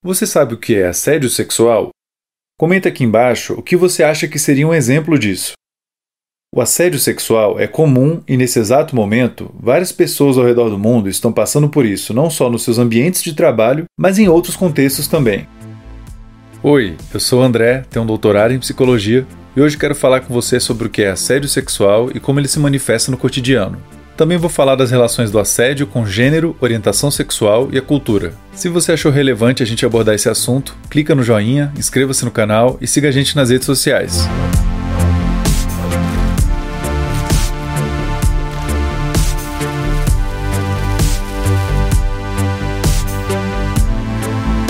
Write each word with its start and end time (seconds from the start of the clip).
Você 0.00 0.28
sabe 0.28 0.54
o 0.54 0.56
que 0.56 0.76
é 0.76 0.86
assédio 0.86 1.28
sexual? 1.28 1.88
Comenta 2.56 2.88
aqui 2.88 3.02
embaixo 3.02 3.54
o 3.54 3.62
que 3.62 3.76
você 3.76 4.04
acha 4.04 4.28
que 4.28 4.38
seria 4.38 4.66
um 4.66 4.72
exemplo 4.72 5.18
disso. 5.18 5.54
O 6.54 6.60
assédio 6.60 7.00
sexual 7.00 7.58
é 7.58 7.66
comum 7.66 8.22
e, 8.26 8.36
nesse 8.36 8.60
exato 8.60 8.94
momento, 8.94 9.52
várias 9.58 9.90
pessoas 9.90 10.38
ao 10.38 10.44
redor 10.44 10.70
do 10.70 10.78
mundo 10.78 11.08
estão 11.08 11.32
passando 11.32 11.68
por 11.68 11.84
isso, 11.84 12.14
não 12.14 12.30
só 12.30 12.48
nos 12.48 12.62
seus 12.62 12.78
ambientes 12.78 13.24
de 13.24 13.34
trabalho, 13.34 13.86
mas 13.98 14.20
em 14.20 14.28
outros 14.28 14.54
contextos 14.54 15.08
também. 15.08 15.48
Oi, 16.62 16.96
eu 17.12 17.18
sou 17.18 17.40
o 17.40 17.42
André, 17.42 17.84
tenho 17.90 18.04
um 18.04 18.06
doutorado 18.06 18.54
em 18.54 18.60
psicologia 18.60 19.26
e 19.56 19.60
hoje 19.60 19.76
quero 19.76 19.96
falar 19.96 20.20
com 20.20 20.32
você 20.32 20.60
sobre 20.60 20.86
o 20.86 20.90
que 20.90 21.02
é 21.02 21.10
assédio 21.10 21.48
sexual 21.48 22.08
e 22.14 22.20
como 22.20 22.38
ele 22.38 22.46
se 22.46 22.60
manifesta 22.60 23.10
no 23.10 23.18
cotidiano. 23.18 23.82
Também 24.18 24.36
vou 24.36 24.50
falar 24.50 24.74
das 24.74 24.90
relações 24.90 25.30
do 25.30 25.38
assédio 25.38 25.86
com 25.86 26.04
gênero, 26.04 26.56
orientação 26.60 27.08
sexual 27.08 27.68
e 27.70 27.78
a 27.78 27.80
cultura. 27.80 28.32
Se 28.52 28.68
você 28.68 28.90
achou 28.90 29.12
relevante 29.12 29.62
a 29.62 29.66
gente 29.66 29.86
abordar 29.86 30.12
esse 30.12 30.28
assunto, 30.28 30.76
clica 30.90 31.14
no 31.14 31.22
joinha, 31.22 31.72
inscreva-se 31.78 32.24
no 32.24 32.30
canal 32.32 32.76
e 32.80 32.86
siga 32.88 33.10
a 33.10 33.12
gente 33.12 33.36
nas 33.36 33.50
redes 33.50 33.66
sociais. 33.66 34.28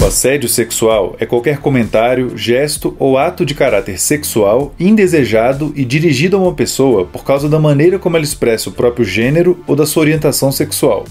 Assédio 0.09 0.49
sexual 0.49 1.17
é 1.21 1.27
qualquer 1.27 1.59
comentário, 1.59 2.37
gesto 2.37 2.97
ou 2.99 3.19
ato 3.19 3.45
de 3.45 3.55
caráter 3.55 4.01
sexual 4.01 4.75
indesejado 4.81 5.73
e 5.77 5.85
dirigido 5.85 6.37
a 6.37 6.41
uma 6.41 6.55
pessoa 6.55 7.05
por 7.05 7.25
causa 7.25 7.49
da 7.49 7.59
maneira 7.59 7.99
como 7.99 8.17
ela 8.17 8.25
expressa 8.25 8.71
o 8.71 8.73
próprio 8.73 9.05
gênero 9.05 9.63
ou 9.67 9.77
da 9.77 9.85
sua 9.85 10.03
orientação 10.03 10.51
sexual. 10.51 11.05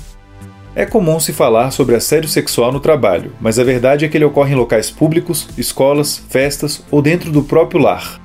É 0.76 0.86
comum 0.86 1.20
se 1.20 1.32
falar 1.32 1.72
sobre 1.72 1.96
assédio 1.96 2.30
sexual 2.30 2.72
no 2.72 2.80
trabalho, 2.80 3.32
mas 3.40 3.58
a 3.58 3.64
verdade 3.64 4.04
é 4.04 4.08
que 4.08 4.18
ele 4.18 4.26
ocorre 4.26 4.54
em 4.54 4.58
locais 4.58 4.90
públicos, 4.90 5.48
escolas, 5.58 6.22
festas 6.30 6.84
ou 6.92 7.02
dentro 7.02 7.32
do 7.32 7.44
próprio 7.44 7.80
lar. 7.80 8.20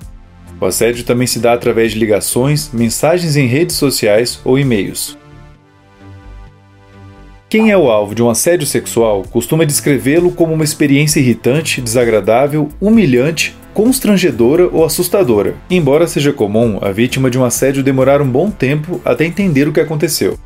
O 0.59 0.65
assédio 0.65 1.05
também 1.05 1.27
se 1.27 1.39
dá 1.39 1.53
através 1.53 1.93
de 1.93 1.99
ligações, 1.99 2.71
mensagens 2.73 3.37
em 3.37 3.47
redes 3.47 3.77
sociais 3.77 4.41
ou 4.45 4.59
e-mails. 4.59 5.19
Quem 7.53 7.71
é 7.71 7.77
o 7.77 7.91
alvo 7.91 8.15
de 8.15 8.23
um 8.23 8.31
assédio 8.31 8.67
sexual 8.67 9.25
costuma 9.31 9.67
descrevê-lo 9.67 10.31
como 10.31 10.55
uma 10.55 10.65
experiência 10.65 11.21
irritante, 11.21 11.83
desagradável, 11.83 12.71
humilhante, 12.81 13.55
constrangedora 13.75 14.71
ou 14.73 14.87
assustadora, 14.87 15.55
embora 15.69 16.07
seja 16.07 16.33
comum 16.33 16.79
a 16.81 16.91
vítima 16.91 17.31
de 17.31 17.39
um 17.39 17.45
assédio 17.45 17.83
demorar 17.83 18.23
um 18.23 18.27
bom 18.27 18.51
tempo 18.51 19.03
até 19.05 19.27
entender 19.27 19.69
o 19.69 19.73
que 19.75 19.81
aconteceu. 19.81 20.39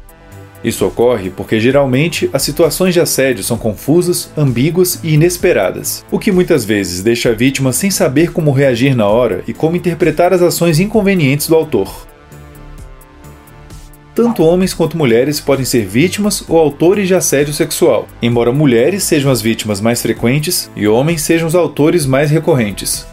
Isso 0.64 0.84
ocorre 0.84 1.30
porque 1.30 1.60
geralmente 1.60 2.28
as 2.32 2.42
situações 2.42 2.92
de 2.92 2.98
assédio 2.98 3.44
são 3.44 3.56
confusas, 3.56 4.32
ambíguas 4.36 4.98
e 5.04 5.14
inesperadas, 5.14 6.04
o 6.10 6.18
que 6.18 6.32
muitas 6.32 6.64
vezes 6.64 7.04
deixa 7.04 7.30
a 7.30 7.34
vítima 7.34 7.72
sem 7.72 7.88
saber 7.88 8.32
como 8.32 8.50
reagir 8.50 8.96
na 8.96 9.06
hora 9.06 9.44
e 9.46 9.54
como 9.54 9.76
interpretar 9.76 10.32
as 10.32 10.42
ações 10.42 10.80
inconvenientes 10.80 11.46
do 11.46 11.54
autor. 11.54 12.15
Tanto 14.16 14.42
homens 14.42 14.72
quanto 14.72 14.96
mulheres 14.96 15.40
podem 15.40 15.66
ser 15.66 15.84
vítimas 15.84 16.42
ou 16.48 16.58
autores 16.58 17.06
de 17.06 17.14
assédio 17.14 17.52
sexual, 17.52 18.08
embora 18.22 18.50
mulheres 18.50 19.02
sejam 19.02 19.30
as 19.30 19.42
vítimas 19.42 19.78
mais 19.78 20.00
frequentes 20.00 20.70
e 20.74 20.88
homens 20.88 21.20
sejam 21.20 21.46
os 21.46 21.54
autores 21.54 22.06
mais 22.06 22.30
recorrentes. 22.30 23.06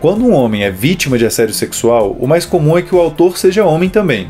Quando 0.00 0.24
um 0.24 0.32
homem 0.32 0.62
é 0.62 0.70
vítima 0.70 1.18
de 1.18 1.26
assédio 1.26 1.52
sexual, 1.52 2.16
o 2.20 2.28
mais 2.28 2.46
comum 2.46 2.78
é 2.78 2.82
que 2.82 2.94
o 2.94 3.00
autor 3.00 3.36
seja 3.36 3.64
homem 3.64 3.88
também. 3.88 4.28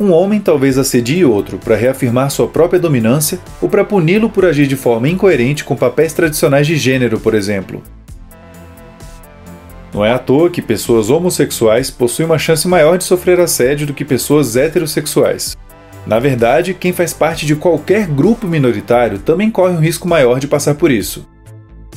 Um 0.00 0.10
homem 0.10 0.40
talvez 0.40 0.76
assedie 0.76 1.24
outro 1.24 1.58
para 1.58 1.76
reafirmar 1.76 2.28
sua 2.28 2.48
própria 2.48 2.80
dominância 2.80 3.38
ou 3.62 3.68
para 3.68 3.84
puni-lo 3.84 4.28
por 4.28 4.44
agir 4.44 4.66
de 4.66 4.74
forma 4.74 5.08
incoerente 5.08 5.62
com 5.62 5.76
papéis 5.76 6.12
tradicionais 6.12 6.66
de 6.66 6.76
gênero, 6.76 7.20
por 7.20 7.34
exemplo. 7.34 7.84
Não 9.96 10.04
é 10.04 10.12
à 10.12 10.18
toa 10.18 10.50
que 10.50 10.60
pessoas 10.60 11.08
homossexuais 11.08 11.90
possuem 11.90 12.26
uma 12.26 12.38
chance 12.38 12.68
maior 12.68 12.98
de 12.98 13.04
sofrer 13.04 13.40
assédio 13.40 13.86
do 13.86 13.94
que 13.94 14.04
pessoas 14.04 14.54
heterossexuais. 14.54 15.56
Na 16.06 16.18
verdade, 16.18 16.74
quem 16.74 16.92
faz 16.92 17.14
parte 17.14 17.46
de 17.46 17.56
qualquer 17.56 18.06
grupo 18.06 18.46
minoritário 18.46 19.18
também 19.18 19.50
corre 19.50 19.72
um 19.72 19.80
risco 19.80 20.06
maior 20.06 20.38
de 20.38 20.46
passar 20.46 20.74
por 20.74 20.90
isso. 20.90 21.26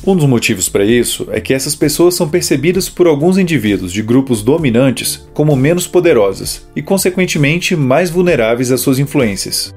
Um 0.02 0.16
dos 0.16 0.24
motivos 0.24 0.66
para 0.66 0.82
isso 0.82 1.28
é 1.30 1.42
que 1.42 1.52
essas 1.52 1.74
pessoas 1.74 2.14
são 2.14 2.26
percebidas 2.26 2.88
por 2.88 3.06
alguns 3.06 3.36
indivíduos 3.36 3.92
de 3.92 4.00
grupos 4.00 4.42
dominantes 4.42 5.28
como 5.34 5.54
menos 5.54 5.86
poderosas 5.86 6.66
e, 6.74 6.80
consequentemente, 6.80 7.76
mais 7.76 8.08
vulneráveis 8.08 8.72
às 8.72 8.80
suas 8.80 8.98
influências. 8.98 9.74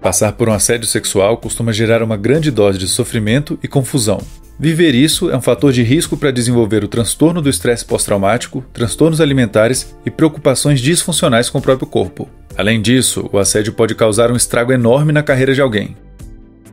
Passar 0.00 0.32
por 0.32 0.48
um 0.48 0.52
assédio 0.52 0.86
sexual 0.86 1.36
costuma 1.38 1.72
gerar 1.72 2.02
uma 2.02 2.16
grande 2.16 2.50
dose 2.50 2.78
de 2.78 2.86
sofrimento 2.86 3.58
e 3.62 3.68
confusão, 3.68 4.20
Viver 4.58 4.94
isso 4.94 5.30
é 5.30 5.36
um 5.36 5.40
fator 5.42 5.70
de 5.70 5.82
risco 5.82 6.16
para 6.16 6.30
desenvolver 6.30 6.82
o 6.82 6.88
transtorno 6.88 7.42
do 7.42 7.50
estresse 7.50 7.84
pós-traumático, 7.84 8.64
transtornos 8.72 9.20
alimentares 9.20 9.94
e 10.04 10.10
preocupações 10.10 10.80
disfuncionais 10.80 11.50
com 11.50 11.58
o 11.58 11.62
próprio 11.62 11.86
corpo. 11.86 12.26
Além 12.56 12.80
disso, 12.80 13.28
o 13.30 13.38
assédio 13.38 13.74
pode 13.74 13.94
causar 13.94 14.32
um 14.32 14.36
estrago 14.36 14.72
enorme 14.72 15.12
na 15.12 15.22
carreira 15.22 15.52
de 15.52 15.60
alguém. 15.60 15.94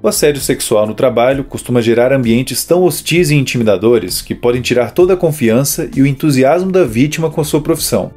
O 0.02 0.08
assédio 0.08 0.42
sexual 0.42 0.88
no 0.88 0.94
trabalho 0.94 1.44
costuma 1.44 1.82
gerar 1.82 2.14
ambientes 2.14 2.64
tão 2.64 2.84
hostis 2.84 3.32
e 3.32 3.36
intimidadores 3.36 4.22
que 4.22 4.34
podem 4.34 4.62
tirar 4.62 4.92
toda 4.92 5.14
a 5.14 5.18
confiança 5.18 5.90
e 5.94 6.02
o 6.02 6.08
entusiasmo 6.08 6.72
da 6.72 6.86
vítima 6.86 7.30
com 7.30 7.42
a 7.42 7.46
sua 7.46 7.60
profissão. 7.60 8.14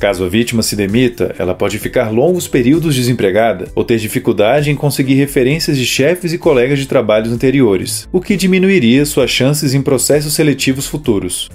Caso 0.00 0.24
a 0.24 0.28
vítima 0.30 0.62
se 0.62 0.74
demita, 0.74 1.34
ela 1.38 1.54
pode 1.54 1.78
ficar 1.78 2.08
longos 2.08 2.48
períodos 2.48 2.96
desempregada 2.96 3.68
ou 3.74 3.84
ter 3.84 3.98
dificuldade 3.98 4.70
em 4.70 4.74
conseguir 4.74 5.12
referências 5.12 5.76
de 5.76 5.84
chefes 5.84 6.32
e 6.32 6.38
colegas 6.38 6.78
de 6.78 6.86
trabalhos 6.86 7.30
anteriores, 7.30 8.08
o 8.10 8.18
que 8.18 8.34
diminuiria 8.34 9.04
suas 9.04 9.30
chances 9.30 9.74
em 9.74 9.82
processos 9.82 10.32
seletivos 10.32 10.86
futuros. 10.86 11.50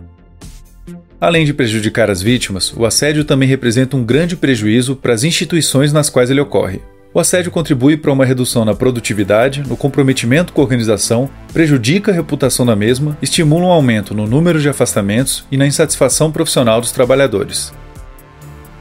Além 1.19 1.43
de 1.43 1.55
prejudicar 1.55 2.11
as 2.11 2.21
vítimas, 2.21 2.71
o 2.77 2.85
assédio 2.85 3.25
também 3.25 3.49
representa 3.49 3.97
um 3.97 4.03
grande 4.03 4.35
prejuízo 4.35 4.95
para 4.95 5.15
as 5.15 5.23
instituições 5.23 5.91
nas 5.91 6.11
quais 6.11 6.29
ele 6.29 6.39
ocorre. 6.39 6.81
O 7.15 7.19
assédio 7.19 7.49
contribui 7.49 7.97
para 7.97 8.11
uma 8.11 8.25
redução 8.25 8.63
na 8.63 8.75
produtividade, 8.75 9.63
no 9.67 9.75
comprometimento 9.75 10.53
com 10.53 10.61
a 10.61 10.65
organização, 10.65 11.27
prejudica 11.51 12.11
a 12.11 12.13
reputação 12.13 12.63
da 12.63 12.75
mesma, 12.75 13.17
estimula 13.23 13.65
um 13.65 13.71
aumento 13.71 14.13
no 14.13 14.27
número 14.27 14.61
de 14.61 14.69
afastamentos 14.69 15.43
e 15.51 15.57
na 15.57 15.65
insatisfação 15.65 16.31
profissional 16.31 16.79
dos 16.79 16.91
trabalhadores. 16.91 17.73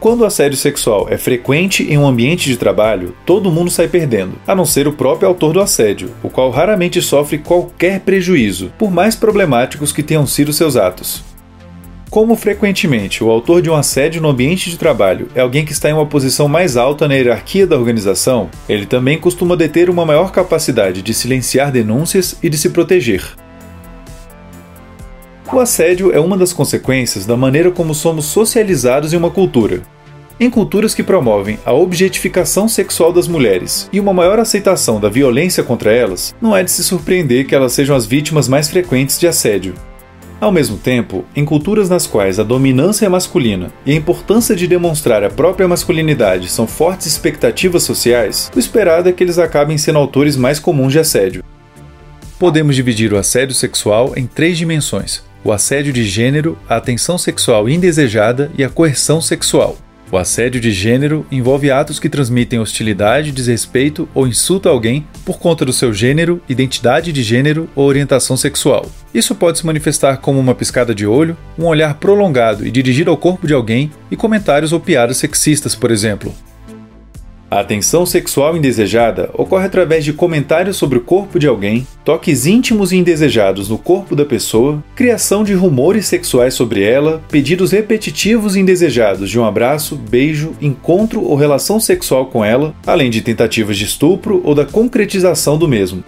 Quando 0.04 0.20
o 0.20 0.26
assédio 0.26 0.58
sexual 0.58 1.06
é 1.08 1.16
frequente 1.16 1.82
em 1.90 1.96
um 1.96 2.06
ambiente 2.06 2.50
de 2.50 2.58
trabalho, 2.58 3.16
todo 3.24 3.50
mundo 3.50 3.70
sai 3.70 3.88
perdendo, 3.88 4.34
a 4.46 4.54
não 4.54 4.66
ser 4.66 4.86
o 4.86 4.92
próprio 4.92 5.26
autor 5.26 5.54
do 5.54 5.62
assédio, 5.62 6.10
o 6.22 6.28
qual 6.28 6.50
raramente 6.50 7.00
sofre 7.00 7.38
qualquer 7.38 8.00
prejuízo, 8.00 8.70
por 8.76 8.90
mais 8.90 9.16
problemáticos 9.16 9.92
que 9.92 10.02
tenham 10.02 10.26
sido 10.26 10.52
seus 10.52 10.76
atos. 10.76 11.24
Como 12.10 12.36
frequentemente 12.36 13.24
o 13.24 13.30
autor 13.30 13.62
de 13.62 13.70
um 13.70 13.74
assédio 13.74 14.20
no 14.20 14.28
ambiente 14.28 14.68
de 14.68 14.76
trabalho 14.76 15.28
é 15.34 15.40
alguém 15.40 15.64
que 15.64 15.72
está 15.72 15.88
em 15.88 15.94
uma 15.94 16.04
posição 16.04 16.48
mais 16.48 16.76
alta 16.76 17.08
na 17.08 17.14
hierarquia 17.14 17.66
da 17.66 17.78
organização, 17.78 18.50
ele 18.68 18.84
também 18.84 19.16
costuma 19.18 19.56
deter 19.56 19.88
uma 19.88 20.04
maior 20.04 20.30
capacidade 20.32 21.00
de 21.00 21.14
silenciar 21.14 21.72
denúncias 21.72 22.36
e 22.42 22.50
de 22.50 22.58
se 22.58 22.68
proteger. 22.68 23.24
O 25.50 25.60
assédio 25.60 26.12
é 26.12 26.20
uma 26.20 26.36
das 26.36 26.52
consequências 26.52 27.24
da 27.24 27.38
maneira 27.38 27.70
como 27.70 27.94
somos 27.94 28.26
socializados 28.26 29.14
em 29.14 29.16
uma 29.16 29.30
cultura. 29.30 29.93
Em 30.38 30.50
culturas 30.50 30.94
que 30.94 31.02
promovem 31.02 31.60
a 31.64 31.72
objetificação 31.72 32.68
sexual 32.68 33.12
das 33.12 33.28
mulheres 33.28 33.88
e 33.92 34.00
uma 34.00 34.12
maior 34.12 34.40
aceitação 34.40 34.98
da 34.98 35.08
violência 35.08 35.62
contra 35.62 35.92
elas, 35.92 36.34
não 36.40 36.56
é 36.56 36.64
de 36.64 36.72
se 36.72 36.82
surpreender 36.82 37.46
que 37.46 37.54
elas 37.54 37.72
sejam 37.72 37.94
as 37.94 38.04
vítimas 38.04 38.48
mais 38.48 38.68
frequentes 38.68 39.18
de 39.18 39.28
assédio. 39.28 39.74
Ao 40.40 40.50
mesmo 40.50 40.76
tempo, 40.76 41.24
em 41.36 41.44
culturas 41.44 41.88
nas 41.88 42.04
quais 42.04 42.40
a 42.40 42.42
dominância 42.42 43.06
é 43.06 43.08
masculina 43.08 43.72
e 43.86 43.92
a 43.92 43.94
importância 43.94 44.56
de 44.56 44.66
demonstrar 44.66 45.22
a 45.22 45.30
própria 45.30 45.68
masculinidade 45.68 46.48
são 46.48 46.66
fortes 46.66 47.06
expectativas 47.06 47.84
sociais, 47.84 48.50
o 48.56 48.58
esperado 48.58 49.08
é 49.08 49.12
que 49.12 49.22
eles 49.22 49.38
acabem 49.38 49.78
sendo 49.78 49.98
autores 49.98 50.36
mais 50.36 50.58
comuns 50.58 50.92
de 50.92 50.98
assédio. 50.98 51.44
Podemos 52.40 52.74
dividir 52.74 53.12
o 53.12 53.16
assédio 53.16 53.54
sexual 53.54 54.14
em 54.16 54.26
três 54.26 54.58
dimensões: 54.58 55.22
o 55.44 55.52
assédio 55.52 55.92
de 55.92 56.04
gênero, 56.04 56.58
a 56.68 56.76
atenção 56.76 57.16
sexual 57.16 57.68
indesejada 57.68 58.50
e 58.58 58.64
a 58.64 58.68
coerção 58.68 59.20
sexual. 59.20 59.78
O 60.14 60.16
assédio 60.16 60.60
de 60.60 60.70
gênero 60.70 61.26
envolve 61.28 61.72
atos 61.72 61.98
que 61.98 62.08
transmitem 62.08 62.60
hostilidade, 62.60 63.32
desrespeito 63.32 64.08
ou 64.14 64.28
insulto 64.28 64.68
a 64.68 64.70
alguém 64.70 65.04
por 65.24 65.40
conta 65.40 65.64
do 65.64 65.72
seu 65.72 65.92
gênero, 65.92 66.40
identidade 66.48 67.12
de 67.12 67.20
gênero 67.20 67.68
ou 67.74 67.84
orientação 67.84 68.36
sexual. 68.36 68.88
Isso 69.12 69.34
pode 69.34 69.58
se 69.58 69.66
manifestar 69.66 70.18
como 70.18 70.38
uma 70.38 70.54
piscada 70.54 70.94
de 70.94 71.04
olho, 71.04 71.36
um 71.58 71.64
olhar 71.64 71.94
prolongado 71.94 72.64
e 72.64 72.70
dirigido 72.70 73.10
ao 73.10 73.16
corpo 73.16 73.44
de 73.44 73.54
alguém 73.54 73.90
e 74.08 74.14
comentários 74.14 74.72
ou 74.72 74.78
piadas 74.78 75.16
sexistas, 75.16 75.74
por 75.74 75.90
exemplo. 75.90 76.32
A 77.54 77.60
atenção 77.60 78.04
sexual 78.04 78.56
indesejada 78.56 79.30
ocorre 79.32 79.66
através 79.66 80.04
de 80.04 80.12
comentários 80.12 80.76
sobre 80.76 80.98
o 80.98 81.00
corpo 81.00 81.38
de 81.38 81.46
alguém, 81.46 81.86
toques 82.04 82.46
íntimos 82.46 82.90
e 82.90 82.96
indesejados 82.96 83.68
no 83.68 83.78
corpo 83.78 84.16
da 84.16 84.24
pessoa, 84.24 84.82
criação 84.96 85.44
de 85.44 85.54
rumores 85.54 86.06
sexuais 86.06 86.52
sobre 86.54 86.82
ela, 86.82 87.22
pedidos 87.30 87.70
repetitivos 87.70 88.56
e 88.56 88.58
indesejados 88.58 89.30
de 89.30 89.38
um 89.38 89.44
abraço, 89.44 89.94
beijo, 89.94 90.56
encontro 90.60 91.22
ou 91.22 91.36
relação 91.36 91.78
sexual 91.78 92.26
com 92.26 92.44
ela, 92.44 92.74
além 92.84 93.08
de 93.08 93.22
tentativas 93.22 93.76
de 93.76 93.84
estupro 93.84 94.42
ou 94.44 94.52
da 94.52 94.64
concretização 94.64 95.56
do 95.56 95.68
mesmo. 95.68 96.02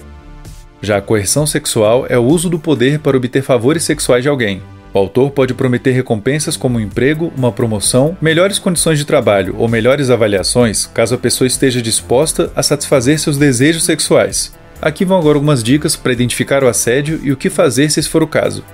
Já 0.82 0.96
a 0.96 1.00
coerção 1.00 1.46
sexual 1.46 2.06
é 2.08 2.18
o 2.18 2.24
uso 2.24 2.50
do 2.50 2.58
poder 2.58 2.98
para 2.98 3.16
obter 3.16 3.42
favores 3.42 3.84
sexuais 3.84 4.24
de 4.24 4.28
alguém. 4.28 4.60
O 4.96 4.98
autor 4.98 5.30
pode 5.30 5.52
prometer 5.52 5.90
recompensas 5.90 6.56
como 6.56 6.78
um 6.78 6.80
emprego, 6.80 7.30
uma 7.36 7.52
promoção, 7.52 8.16
melhores 8.18 8.58
condições 8.58 8.98
de 8.98 9.04
trabalho 9.04 9.54
ou 9.58 9.68
melhores 9.68 10.08
avaliações 10.08 10.86
caso 10.86 11.14
a 11.14 11.18
pessoa 11.18 11.46
esteja 11.46 11.82
disposta 11.82 12.50
a 12.56 12.62
satisfazer 12.62 13.18
seus 13.18 13.36
desejos 13.36 13.84
sexuais. 13.84 14.54
Aqui 14.80 15.04
vão 15.04 15.18
agora 15.18 15.36
algumas 15.36 15.62
dicas 15.62 15.96
para 15.96 16.14
identificar 16.14 16.64
o 16.64 16.66
assédio 16.66 17.20
e 17.22 17.30
o 17.30 17.36
que 17.36 17.50
fazer 17.50 17.90
se 17.90 18.00
esse 18.00 18.08
for 18.08 18.22
o 18.22 18.26
caso. 18.26 18.64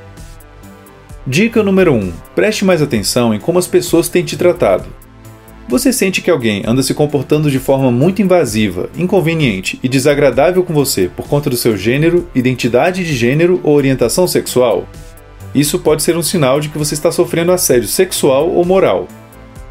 Dica 1.26 1.60
número 1.60 1.92
1: 1.92 2.12
Preste 2.36 2.64
mais 2.64 2.80
atenção 2.80 3.34
em 3.34 3.40
como 3.40 3.58
as 3.58 3.66
pessoas 3.66 4.08
têm 4.08 4.24
te 4.24 4.36
tratado. 4.36 4.84
Você 5.68 5.92
sente 5.92 6.20
que 6.20 6.30
alguém 6.30 6.62
anda 6.64 6.84
se 6.84 6.94
comportando 6.94 7.50
de 7.50 7.58
forma 7.58 7.90
muito 7.90 8.22
invasiva, 8.22 8.88
inconveniente 8.96 9.76
e 9.82 9.88
desagradável 9.88 10.62
com 10.62 10.72
você 10.72 11.08
por 11.08 11.26
conta 11.26 11.50
do 11.50 11.56
seu 11.56 11.76
gênero, 11.76 12.28
identidade 12.32 13.04
de 13.04 13.12
gênero 13.12 13.58
ou 13.64 13.74
orientação 13.74 14.28
sexual? 14.28 14.86
Isso 15.54 15.78
pode 15.78 16.02
ser 16.02 16.16
um 16.16 16.22
sinal 16.22 16.60
de 16.60 16.68
que 16.68 16.78
você 16.78 16.94
está 16.94 17.12
sofrendo 17.12 17.52
assédio 17.52 17.88
sexual 17.88 18.50
ou 18.50 18.64
moral. 18.64 19.06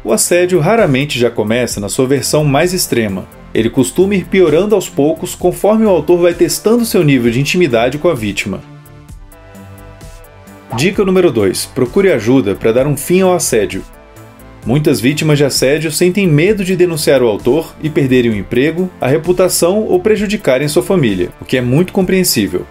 O 0.04 0.12
assédio 0.12 0.60
raramente 0.60 1.18
já 1.18 1.30
começa 1.30 1.80
na 1.80 1.88
sua 1.88 2.06
versão 2.06 2.44
mais 2.44 2.72
extrema. 2.72 3.26
Ele 3.54 3.68
costuma 3.68 4.14
ir 4.14 4.24
piorando 4.24 4.74
aos 4.74 4.88
poucos 4.88 5.34
conforme 5.34 5.84
o 5.84 5.90
autor 5.90 6.18
vai 6.18 6.34
testando 6.34 6.84
seu 6.84 7.02
nível 7.02 7.30
de 7.30 7.40
intimidade 7.40 7.98
com 7.98 8.08
a 8.08 8.14
vítima. 8.14 8.60
Dica 10.76 11.04
número 11.04 11.30
2: 11.30 11.66
Procure 11.66 12.10
ajuda 12.10 12.54
para 12.54 12.72
dar 12.72 12.86
um 12.86 12.96
fim 12.96 13.20
ao 13.20 13.34
assédio. 13.34 13.84
Muitas 14.64 15.00
vítimas 15.00 15.38
de 15.38 15.44
assédio 15.44 15.90
sentem 15.90 16.26
medo 16.26 16.64
de 16.64 16.76
denunciar 16.76 17.20
o 17.22 17.26
autor 17.26 17.74
e 17.82 17.90
perderem 17.90 18.30
o 18.30 18.36
emprego, 18.36 18.88
a 19.00 19.08
reputação 19.08 19.80
ou 19.80 19.98
prejudicarem 20.00 20.68
sua 20.68 20.82
família, 20.82 21.30
o 21.40 21.44
que 21.44 21.56
é 21.56 21.60
muito 21.60 21.92
compreensível. 21.92 22.64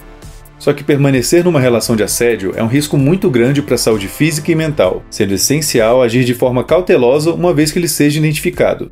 Só 0.62 0.74
que 0.74 0.84
permanecer 0.84 1.44
numa 1.44 1.60
relação 1.60 1.96
de 1.96 2.04
assédio 2.04 2.54
é 2.56 2.62
um 2.62 2.68
risco 2.68 2.96
muito 2.96 3.32
grande 3.32 3.64
para 3.64 3.74
a 3.74 3.80
saúde 3.80 4.08
física 4.08 4.52
e 4.52 4.56
mental, 4.56 5.04
sendo 5.10 5.34
essencial 5.34 6.04
agir 6.04 6.24
de 6.24 6.36
forma 6.36 6.64
cautelosa 6.64 7.34
uma 7.34 7.52
vez 7.52 7.72
que 7.72 7.80
ele 7.80 7.88
seja 7.88 8.20
identificado. 8.20 8.92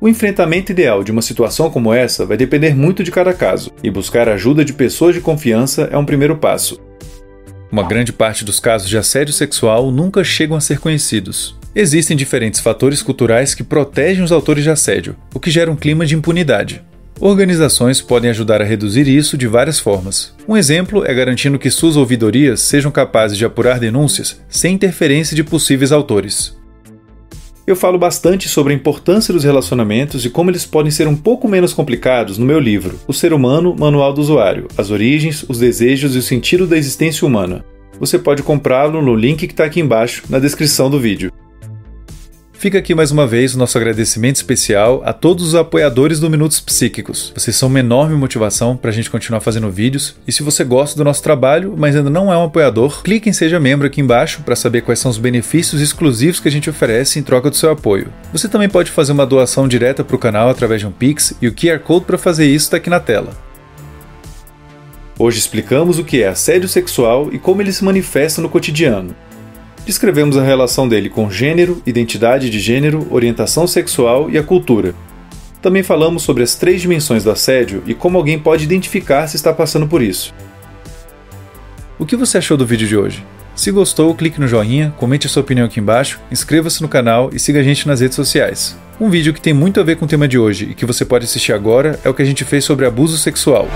O 0.00 0.08
enfrentamento 0.08 0.70
ideal 0.70 1.02
de 1.02 1.10
uma 1.10 1.20
situação 1.20 1.68
como 1.68 1.92
essa 1.92 2.24
vai 2.24 2.36
depender 2.36 2.76
muito 2.76 3.02
de 3.02 3.10
cada 3.10 3.34
caso, 3.34 3.72
e 3.82 3.90
buscar 3.90 4.28
ajuda 4.28 4.64
de 4.64 4.72
pessoas 4.72 5.16
de 5.16 5.20
confiança 5.20 5.88
é 5.90 5.98
um 5.98 6.04
primeiro 6.04 6.36
passo. 6.36 6.80
Uma 7.72 7.82
grande 7.82 8.12
parte 8.12 8.44
dos 8.44 8.60
casos 8.60 8.88
de 8.88 8.96
assédio 8.96 9.34
sexual 9.34 9.90
nunca 9.90 10.22
chegam 10.22 10.56
a 10.56 10.60
ser 10.60 10.78
conhecidos, 10.78 11.58
Existem 11.74 12.16
diferentes 12.16 12.60
fatores 12.60 13.02
culturais 13.02 13.54
que 13.54 13.62
protegem 13.62 14.24
os 14.24 14.32
autores 14.32 14.64
de 14.64 14.70
assédio, 14.70 15.14
o 15.34 15.38
que 15.38 15.50
gera 15.50 15.70
um 15.70 15.76
clima 15.76 16.06
de 16.06 16.14
impunidade. 16.14 16.82
Organizações 17.20 18.00
podem 18.00 18.30
ajudar 18.30 18.62
a 18.62 18.64
reduzir 18.64 19.08
isso 19.08 19.36
de 19.36 19.48
várias 19.48 19.80
formas. 19.80 20.32
Um 20.46 20.56
exemplo 20.56 21.04
é 21.04 21.12
garantindo 21.12 21.58
que 21.58 21.68
suas 21.68 21.96
ouvidorias 21.96 22.60
sejam 22.60 22.92
capazes 22.92 23.36
de 23.36 23.44
apurar 23.44 23.80
denúncias 23.80 24.40
sem 24.48 24.74
interferência 24.74 25.34
de 25.34 25.42
possíveis 25.42 25.90
autores. 25.90 26.56
Eu 27.66 27.74
falo 27.74 27.98
bastante 27.98 28.48
sobre 28.48 28.72
a 28.72 28.76
importância 28.76 29.34
dos 29.34 29.42
relacionamentos 29.42 30.24
e 30.24 30.30
como 30.30 30.50
eles 30.50 30.64
podem 30.64 30.92
ser 30.92 31.08
um 31.08 31.16
pouco 31.16 31.48
menos 31.48 31.72
complicados 31.72 32.38
no 32.38 32.46
meu 32.46 32.60
livro, 32.60 32.98
O 33.06 33.12
Ser 33.12 33.32
Humano 33.32 33.74
Manual 33.76 34.12
do 34.12 34.20
Usuário: 34.20 34.68
As 34.78 34.90
Origens, 34.90 35.44
os 35.48 35.58
Desejos 35.58 36.14
e 36.14 36.18
o 36.18 36.22
Sentido 36.22 36.66
da 36.66 36.78
Existência 36.78 37.26
Humana. 37.26 37.64
Você 37.98 38.16
pode 38.16 38.44
comprá-lo 38.44 39.02
no 39.02 39.14
link 39.14 39.46
que 39.46 39.52
está 39.52 39.64
aqui 39.64 39.80
embaixo 39.80 40.22
na 40.30 40.38
descrição 40.38 40.88
do 40.88 41.00
vídeo. 41.00 41.32
Fica 42.58 42.76
aqui 42.76 42.92
mais 42.92 43.12
uma 43.12 43.24
vez 43.24 43.54
o 43.54 43.58
nosso 43.58 43.78
agradecimento 43.78 44.34
especial 44.34 45.00
a 45.04 45.12
todos 45.12 45.46
os 45.46 45.54
apoiadores 45.54 46.18
do 46.18 46.28
Minutos 46.28 46.58
Psíquicos. 46.58 47.32
Vocês 47.32 47.54
são 47.54 47.68
uma 47.68 47.78
enorme 47.78 48.16
motivação 48.16 48.76
para 48.76 48.90
a 48.90 48.92
gente 48.92 49.08
continuar 49.08 49.38
fazendo 49.38 49.70
vídeos. 49.70 50.16
E 50.26 50.32
se 50.32 50.42
você 50.42 50.64
gosta 50.64 50.96
do 50.96 51.04
nosso 51.04 51.22
trabalho, 51.22 51.76
mas 51.78 51.94
ainda 51.94 52.10
não 52.10 52.32
é 52.32 52.36
um 52.36 52.42
apoiador, 52.42 53.00
clique 53.04 53.30
em 53.30 53.32
Seja 53.32 53.60
Membro 53.60 53.86
aqui 53.86 54.00
embaixo 54.00 54.42
para 54.44 54.56
saber 54.56 54.80
quais 54.80 54.98
são 54.98 55.08
os 55.08 55.18
benefícios 55.18 55.80
exclusivos 55.80 56.40
que 56.40 56.48
a 56.48 56.50
gente 56.50 56.68
oferece 56.68 57.20
em 57.20 57.22
troca 57.22 57.48
do 57.48 57.54
seu 57.54 57.70
apoio. 57.70 58.12
Você 58.32 58.48
também 58.48 58.68
pode 58.68 58.90
fazer 58.90 59.12
uma 59.12 59.24
doação 59.24 59.68
direta 59.68 60.02
para 60.02 60.16
o 60.16 60.18
canal 60.18 60.50
através 60.50 60.80
de 60.80 60.86
um 60.88 60.90
Pix 60.90 61.34
e 61.40 61.46
o 61.46 61.54
QR 61.54 61.78
Code 61.78 62.06
para 62.06 62.18
fazer 62.18 62.46
isso 62.46 62.64
está 62.64 62.78
aqui 62.78 62.90
na 62.90 62.98
tela. 62.98 63.30
Hoje 65.16 65.38
explicamos 65.38 66.00
o 66.00 66.04
que 66.04 66.24
é 66.24 66.28
assédio 66.28 66.68
sexual 66.68 67.28
e 67.32 67.38
como 67.38 67.62
ele 67.62 67.72
se 67.72 67.84
manifesta 67.84 68.42
no 68.42 68.48
cotidiano 68.48 69.14
descrevemos 69.88 70.36
a 70.36 70.42
relação 70.42 70.86
dele 70.86 71.08
com 71.08 71.30
gênero, 71.30 71.82
identidade 71.86 72.50
de 72.50 72.60
gênero, 72.60 73.06
orientação 73.10 73.66
sexual 73.66 74.28
e 74.30 74.36
a 74.36 74.42
cultura. 74.42 74.94
Também 75.62 75.82
falamos 75.82 76.22
sobre 76.22 76.42
as 76.42 76.54
três 76.54 76.82
dimensões 76.82 77.24
do 77.24 77.30
assédio 77.30 77.82
e 77.86 77.94
como 77.94 78.18
alguém 78.18 78.38
pode 78.38 78.64
identificar 78.64 79.26
se 79.26 79.36
está 79.36 79.50
passando 79.50 79.86
por 79.86 80.02
isso. 80.02 80.34
O 81.98 82.04
que 82.04 82.16
você 82.16 82.36
achou 82.36 82.54
do 82.54 82.66
vídeo 82.66 82.86
de 82.86 82.98
hoje? 82.98 83.24
Se 83.56 83.70
gostou, 83.70 84.14
clique 84.14 84.38
no 84.38 84.46
joinha, 84.46 84.92
comente 84.98 85.26
a 85.26 85.30
sua 85.30 85.40
opinião 85.40 85.64
aqui 85.64 85.80
embaixo, 85.80 86.20
inscreva-se 86.30 86.82
no 86.82 86.88
canal 86.88 87.30
e 87.32 87.38
siga 87.38 87.60
a 87.60 87.62
gente 87.62 87.88
nas 87.88 88.02
redes 88.02 88.14
sociais. 88.14 88.76
Um 89.00 89.08
vídeo 89.08 89.32
que 89.32 89.40
tem 89.40 89.54
muito 89.54 89.80
a 89.80 89.82
ver 89.82 89.96
com 89.96 90.04
o 90.04 90.08
tema 90.08 90.28
de 90.28 90.38
hoje 90.38 90.68
e 90.70 90.74
que 90.74 90.84
você 90.84 91.02
pode 91.02 91.24
assistir 91.24 91.54
agora 91.54 91.98
é 92.04 92.10
o 92.10 92.14
que 92.14 92.20
a 92.20 92.26
gente 92.26 92.44
fez 92.44 92.62
sobre 92.62 92.84
abuso 92.84 93.16
sexual. 93.16 93.66